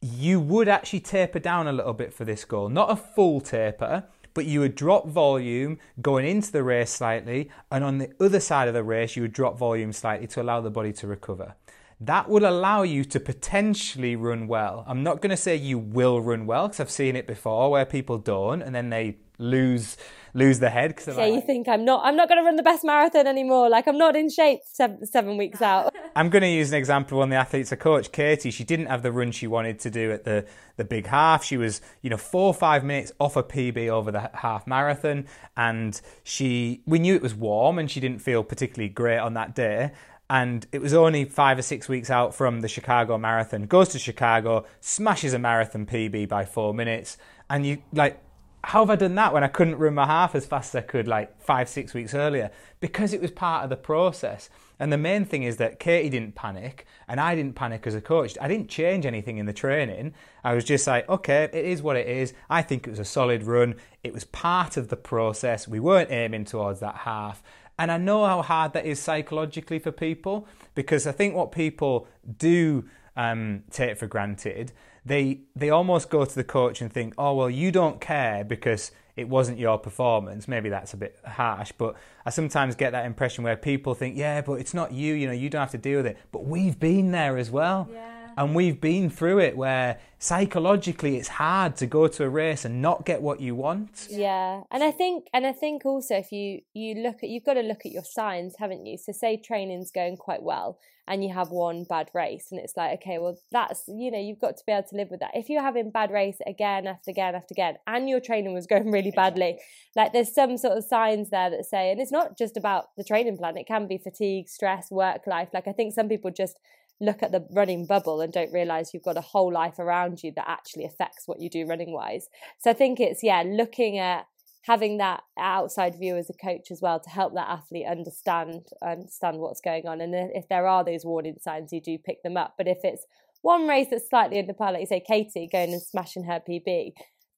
[0.00, 2.68] you would actually taper down a little bit for this goal.
[2.68, 7.82] Not a full taper, but you would drop volume going into the race slightly, and
[7.82, 10.70] on the other side of the race, you would drop volume slightly to allow the
[10.70, 11.54] body to recover.
[12.00, 14.84] That will allow you to potentially run well.
[14.86, 17.84] I'm not going to say you will run well because I've seen it before where
[17.84, 19.96] people don't and then they lose
[20.34, 20.94] lose their head.
[20.96, 23.26] Cause yeah, like, you think I'm not I'm not going to run the best marathon
[23.26, 23.68] anymore.
[23.68, 25.92] Like I'm not in shape seven, seven weeks out.
[26.16, 28.50] I'm going to use an example of one of the athletes I coach, Katie.
[28.50, 31.42] She didn't have the run she wanted to do at the the big half.
[31.44, 35.26] She was you know four or five minutes off a PB over the half marathon,
[35.56, 39.54] and she we knew it was warm and she didn't feel particularly great on that
[39.56, 39.92] day
[40.30, 43.66] and it was only five or six weeks out from the Chicago Marathon.
[43.66, 47.16] Goes to Chicago, smashes a marathon PB by four minutes,
[47.48, 48.22] and you like
[48.64, 50.86] how have I done that when I couldn't run my half as fast as I
[50.86, 52.50] could like five, six weeks earlier?
[52.80, 54.50] Because it was part of the process.
[54.80, 58.00] And the main thing is that Katie didn't panic and I didn't panic as a
[58.00, 58.36] coach.
[58.40, 60.14] I didn't change anything in the training.
[60.44, 62.34] I was just like, okay, it is what it is.
[62.50, 63.76] I think it was a solid run.
[64.04, 65.66] It was part of the process.
[65.66, 67.42] We weren't aiming towards that half.
[67.78, 72.08] And I know how hard that is psychologically for people because I think what people
[72.38, 72.84] do
[73.16, 74.72] um, take for granted
[75.08, 78.92] they they almost go to the coach and think, oh well, you don't care because
[79.16, 80.46] it wasn't your performance.
[80.46, 84.42] Maybe that's a bit harsh, but I sometimes get that impression where people think, yeah,
[84.42, 85.14] but it's not you.
[85.14, 86.18] You know, you don't have to deal with it.
[86.30, 87.88] But we've been there as well.
[87.92, 88.07] Yeah.
[88.38, 92.80] And we've been through it where psychologically it's hard to go to a race and
[92.80, 94.06] not get what you want.
[94.08, 94.62] Yeah.
[94.70, 97.62] And I think and I think also if you you look at you've got to
[97.62, 98.96] look at your signs, haven't you?
[98.96, 103.00] So say training's going quite well and you have one bad race and it's like
[103.00, 105.48] okay well that's you know you've got to be able to live with that if
[105.48, 109.10] you're having bad race again after again after again and your training was going really
[109.10, 109.58] badly
[109.96, 113.04] like there's some sort of signs there that say and it's not just about the
[113.04, 116.58] training plan it can be fatigue stress work life like i think some people just
[117.00, 120.32] look at the running bubble and don't realize you've got a whole life around you
[120.34, 122.28] that actually affects what you do running wise
[122.58, 124.26] so i think it's yeah looking at
[124.68, 129.38] having that outside view as a coach as well to help that athlete understand understand
[129.38, 130.00] what's going on.
[130.00, 132.54] And if there are those warning signs you do pick them up.
[132.58, 133.06] But if it's
[133.40, 136.90] one race that's slightly under par like you say katie going and smashing her pb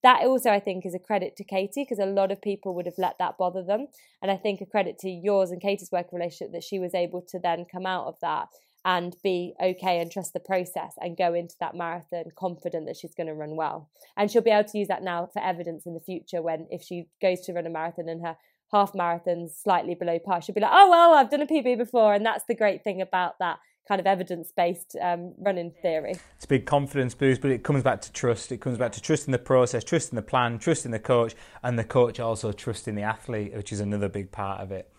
[0.03, 2.87] that also i think is a credit to katie because a lot of people would
[2.87, 3.87] have let that bother them.
[4.23, 7.23] And i think a credit to yours and katie's working relationship that she was able
[7.29, 8.49] to then come out of that
[8.85, 13.15] and be okay and trust the process and go into that marathon confident that she's
[13.15, 13.91] going to run well.
[14.17, 16.83] And she'll be able to use that now for evidence in the future when if
[16.83, 18.37] she goes to run a marathon and her
[18.73, 22.15] half marathon's slightly below par, she'll be like, oh, well, I've done a PB before.
[22.15, 26.15] And that's the great thing about that kind of evidence based um, running theory.
[26.37, 28.53] It's a big confidence boost, but it comes back to trust.
[28.53, 31.85] It comes back to trusting the process, trusting the plan, trusting the coach, and the
[31.85, 34.91] coach also trusting the athlete, which is another big part of it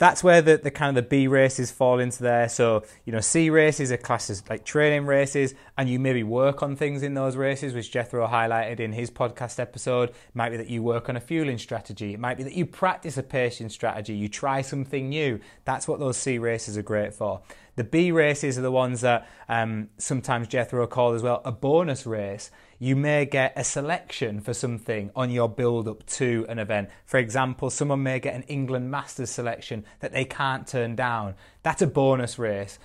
[0.00, 2.48] that's where the, the kind of the B races fall into there.
[2.48, 6.74] So, you know, C races are classes like training races, and you maybe work on
[6.74, 10.08] things in those races, which Jethro highlighted in his podcast episode.
[10.08, 12.14] It might be that you work on a fueling strategy.
[12.14, 14.14] It might be that you practice a pacing strategy.
[14.14, 15.38] You try something new.
[15.66, 17.42] That's what those C races are great for.
[17.80, 22.04] The B races are the ones that um, sometimes Jethro called as well a bonus
[22.04, 26.90] race you may get a selection for something on your build up to an event.
[27.06, 31.36] For example, someone may get an England Masters selection that they can't turn down.
[31.62, 32.78] That's a bonus race.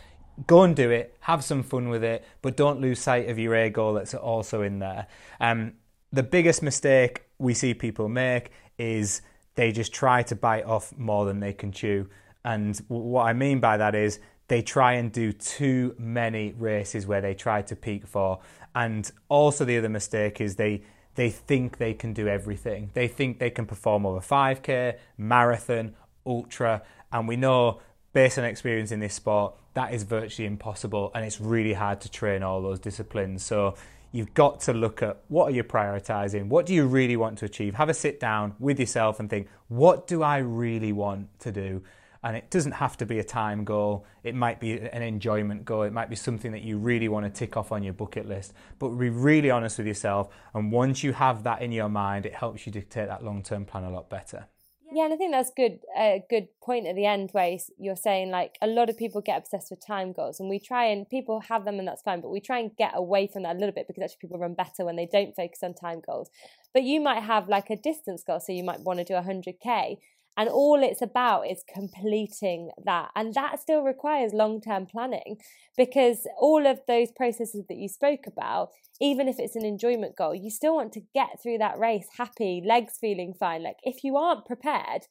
[0.47, 3.53] Go and do it, have some fun with it, but don't lose sight of your
[3.53, 5.07] A goal that's also in there.
[5.41, 5.73] Um,
[6.13, 9.21] the biggest mistake we see people make is
[9.55, 12.07] they just try to bite off more than they can chew.
[12.45, 17.21] And what I mean by that is they try and do too many races where
[17.21, 18.39] they try to peak for.
[18.73, 20.83] And also the other mistake is they
[21.15, 22.91] they think they can do everything.
[22.93, 26.81] They think they can perform over 5k, marathon, ultra,
[27.11, 27.79] and we know
[28.11, 32.09] based on experience in this sport that is virtually impossible and it's really hard to
[32.09, 33.45] train all those disciplines.
[33.45, 33.75] So
[34.11, 36.47] you've got to look at what are you prioritizing?
[36.47, 37.75] What do you really want to achieve?
[37.75, 41.83] Have a sit down with yourself and think, what do I really want to do?
[42.25, 44.03] And it doesn't have to be a time goal.
[44.23, 45.83] It might be an enjoyment goal.
[45.83, 48.51] It might be something that you really want to tick off on your bucket list.
[48.79, 50.29] But be really honest with yourself.
[50.55, 53.63] And once you have that in your mind, it helps you dictate that long term
[53.63, 54.47] plan a lot better.
[54.91, 55.79] Yeah, and I think that's good.
[55.97, 59.37] A good point at the end where you're saying like a lot of people get
[59.37, 62.21] obsessed with time goals, and we try and people have them, and that's fine.
[62.21, 64.53] But we try and get away from that a little bit because actually people run
[64.53, 66.29] better when they don't focus on time goals.
[66.73, 69.97] But you might have like a distance goal, so you might want to do 100k,
[70.37, 73.09] and all it's about is completing that.
[73.15, 75.37] And that still requires long term planning
[75.77, 78.69] because all of those processes that you spoke about,
[78.99, 82.61] even if it's an enjoyment goal, you still want to get through that race happy,
[82.65, 83.63] legs feeling fine.
[83.63, 85.03] Like if you aren't prepared,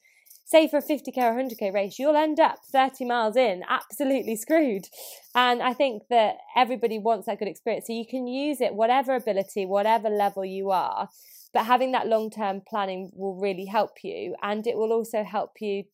[0.45, 4.85] say for a 50k or 100k race, you'll end up 30 miles in absolutely screwed.
[5.33, 7.87] And I think that everybody wants that good experience.
[7.87, 11.09] So you can use it, whatever ability, whatever level you are,
[11.55, 15.61] but having that long term planning will really help you and it will also help
[15.61, 15.85] you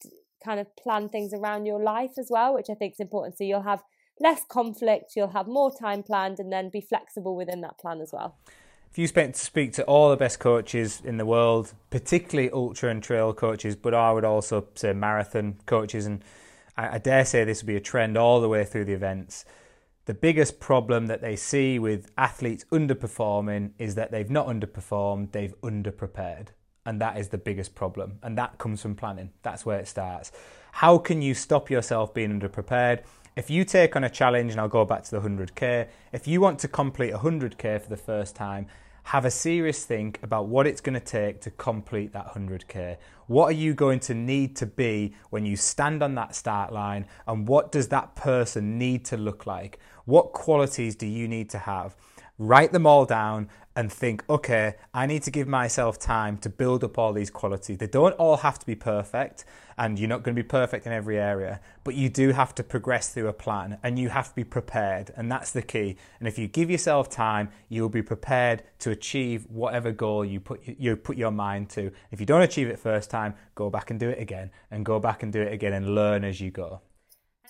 [0.43, 3.38] kind of plan things around your life as well which i think is important.
[3.38, 3.84] So you'll have
[4.20, 8.12] less conflict you'll have more time planned and then be flexible within that plan as
[8.12, 8.38] well.
[8.89, 12.89] If you spent to speak to all the best coaches in the world particularly ultra
[12.89, 16.24] and trail coaches but i would also say marathon coaches and
[16.76, 19.45] I, I dare say this will be a trend all the way through the events
[20.12, 25.55] the biggest problem that they see with athletes underperforming is that they've not underperformed, they've
[25.62, 26.47] underprepared.
[26.86, 28.20] And that is the biggest problem.
[28.22, 29.30] And that comes from planning.
[29.41, 30.34] That's where it starts.
[30.74, 33.03] How can you stop yourself being underprepared?
[33.38, 36.41] If you take on a challenge, and I'll go back to the 100k, if you
[36.41, 38.68] want to complete 100k for the first time,
[39.04, 42.97] have a serious think about what it's going to take to complete that 100k.
[43.28, 47.08] What are you going to need to be when you stand on that start line,
[47.28, 49.80] and what does that person need to look like?
[50.06, 51.95] What qualities do you need to have?
[52.44, 56.84] Write them all down and think, okay, I need to give myself time to build
[56.84, 57.78] up all these qualities.
[57.78, 59.46] They don't all have to be perfect,
[59.78, 62.64] and you're not going to be perfect in every area, but you do have to
[62.64, 65.98] progress through a plan and you have to be prepared, and that's the key.
[66.18, 70.62] And if you give yourself time, you'll be prepared to achieve whatever goal you put
[70.66, 71.92] you put your mind to.
[72.10, 75.00] If you don't achieve it first time, go back and do it again, and go
[75.00, 76.82] back and do it again and learn as you go.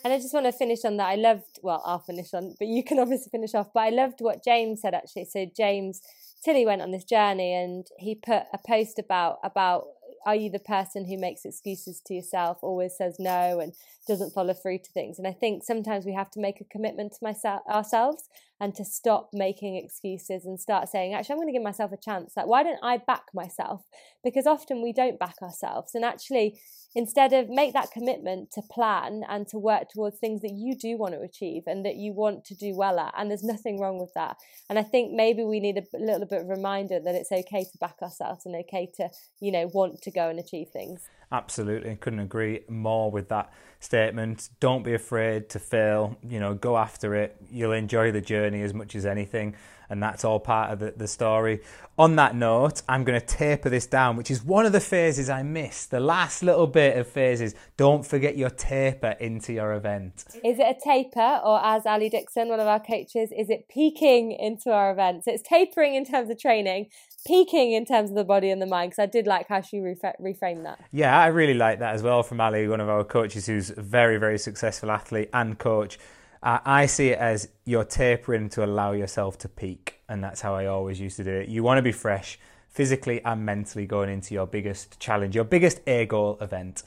[0.03, 1.09] And I just want to finish on that.
[1.09, 3.67] I loved, well, I'll finish on, but you can obviously finish off.
[3.73, 5.25] But I loved what James said actually.
[5.25, 6.01] So James
[6.43, 9.85] Tilly went on this journey and he put a post about about
[10.25, 13.73] are you the person who makes excuses to yourself, always says no, and
[14.07, 15.17] doesn't follow through to things?
[15.17, 18.29] And I think sometimes we have to make a commitment to myself ourselves
[18.61, 21.97] and to stop making excuses and start saying, actually, I'm going to give myself a
[21.97, 22.33] chance.
[22.37, 23.81] Like, why don't I back myself?
[24.23, 25.95] Because often we don't back ourselves.
[25.95, 26.61] And actually,
[26.93, 30.95] instead of make that commitment to plan and to work towards things that you do
[30.95, 33.15] want to achieve and that you want to do well at.
[33.17, 34.37] And there's nothing wrong with that.
[34.69, 37.77] And I think maybe we need a little bit of reminder that it's okay to
[37.79, 39.09] back ourselves and okay to,
[39.39, 41.01] you know, want to go and achieve things.
[41.31, 44.49] Absolutely, couldn't agree more with that statement.
[44.59, 46.17] Don't be afraid to fail.
[46.27, 47.37] You know, go after it.
[47.49, 49.55] You'll enjoy the journey as much as anything,
[49.89, 51.61] and that's all part of the, the story.
[51.97, 55.29] On that note, I'm going to taper this down, which is one of the phases
[55.29, 55.91] I missed.
[55.91, 57.55] The last little bit of phases.
[57.77, 60.25] Don't forget your taper into your event.
[60.43, 64.33] Is it a taper, or as Ali Dixon, one of our coaches, is it peaking
[64.33, 65.23] into our event?
[65.23, 66.87] So it's tapering in terms of training,
[67.25, 69.77] peaking in terms of the body and the mind because I did like how she
[69.77, 70.79] reframed that.
[70.91, 73.81] Yeah, I really like that as well from Ali, one of our coaches who's a
[73.81, 75.99] very, very successful athlete and coach.
[76.43, 80.55] Uh, I see it as you're tapering to allow yourself to peak, and that's how
[80.55, 81.49] I always used to do it.
[81.49, 85.81] You want to be fresh physically and mentally going into your biggest challenge, your biggest
[85.85, 86.83] A goal event.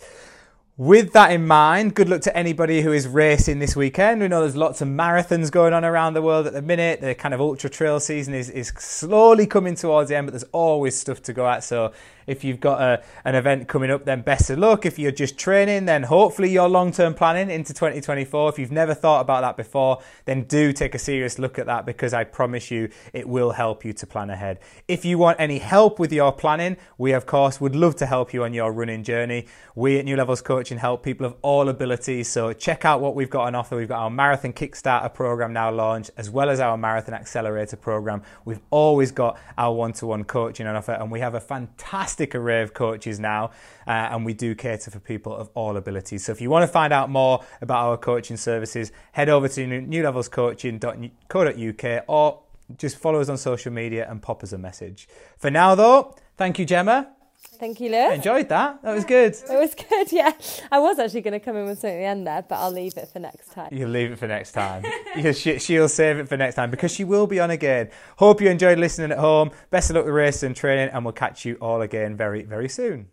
[0.77, 4.20] With that in mind, good luck to anybody who is racing this weekend.
[4.20, 7.01] We know there's lots of marathons going on around the world at the minute.
[7.01, 10.51] The kind of ultra trail season is, is slowly coming towards the end, but there's
[10.51, 11.62] always stuff to go at.
[11.62, 11.93] So
[12.27, 14.85] if you've got a, an event coming up, then best of luck.
[14.85, 18.49] If you're just training, then hopefully you're long term planning into 2024.
[18.49, 21.87] If you've never thought about that before, then do take a serious look at that
[21.87, 24.59] because I promise you it will help you to plan ahead.
[24.89, 28.35] If you want any help with your planning, we of course would love to help
[28.35, 29.47] you on your running journey.
[29.77, 32.29] We at New Levels Coaching help people of all abilities.
[32.29, 33.77] So check out what we've got on offer.
[33.77, 38.23] We've got our Marathon Kickstarter program now launched, as well as our Marathon Accelerator program.
[38.45, 42.15] We've always got our one to one coaching on offer, and we have a fantastic
[42.15, 43.51] fantastic array of coaches now,
[43.87, 46.25] uh, and we do cater for people of all abilities.
[46.25, 49.67] So if you want to find out more about our coaching services, head over to
[49.67, 52.41] newlevelscoaching.co.uk or
[52.79, 55.09] just follow us on social media and pop us a message.
[55.37, 57.11] For now, though, thank you, Gemma.
[57.59, 58.11] Thank you, Lewis.
[58.11, 58.83] I enjoyed that.
[58.83, 59.37] That was good.
[59.55, 60.33] It was good, yeah.
[60.71, 62.73] I was actually going to come in with something at the end there, but I'll
[62.73, 63.69] leave it for next time.
[63.73, 64.85] You'll leave it for next time.
[65.33, 67.91] she, she'll save it for next time because she will be on again.
[68.19, 69.51] Hope you enjoyed listening at home.
[69.71, 72.69] Best of luck with race and training, and we'll catch you all again very, very
[72.69, 73.09] soon.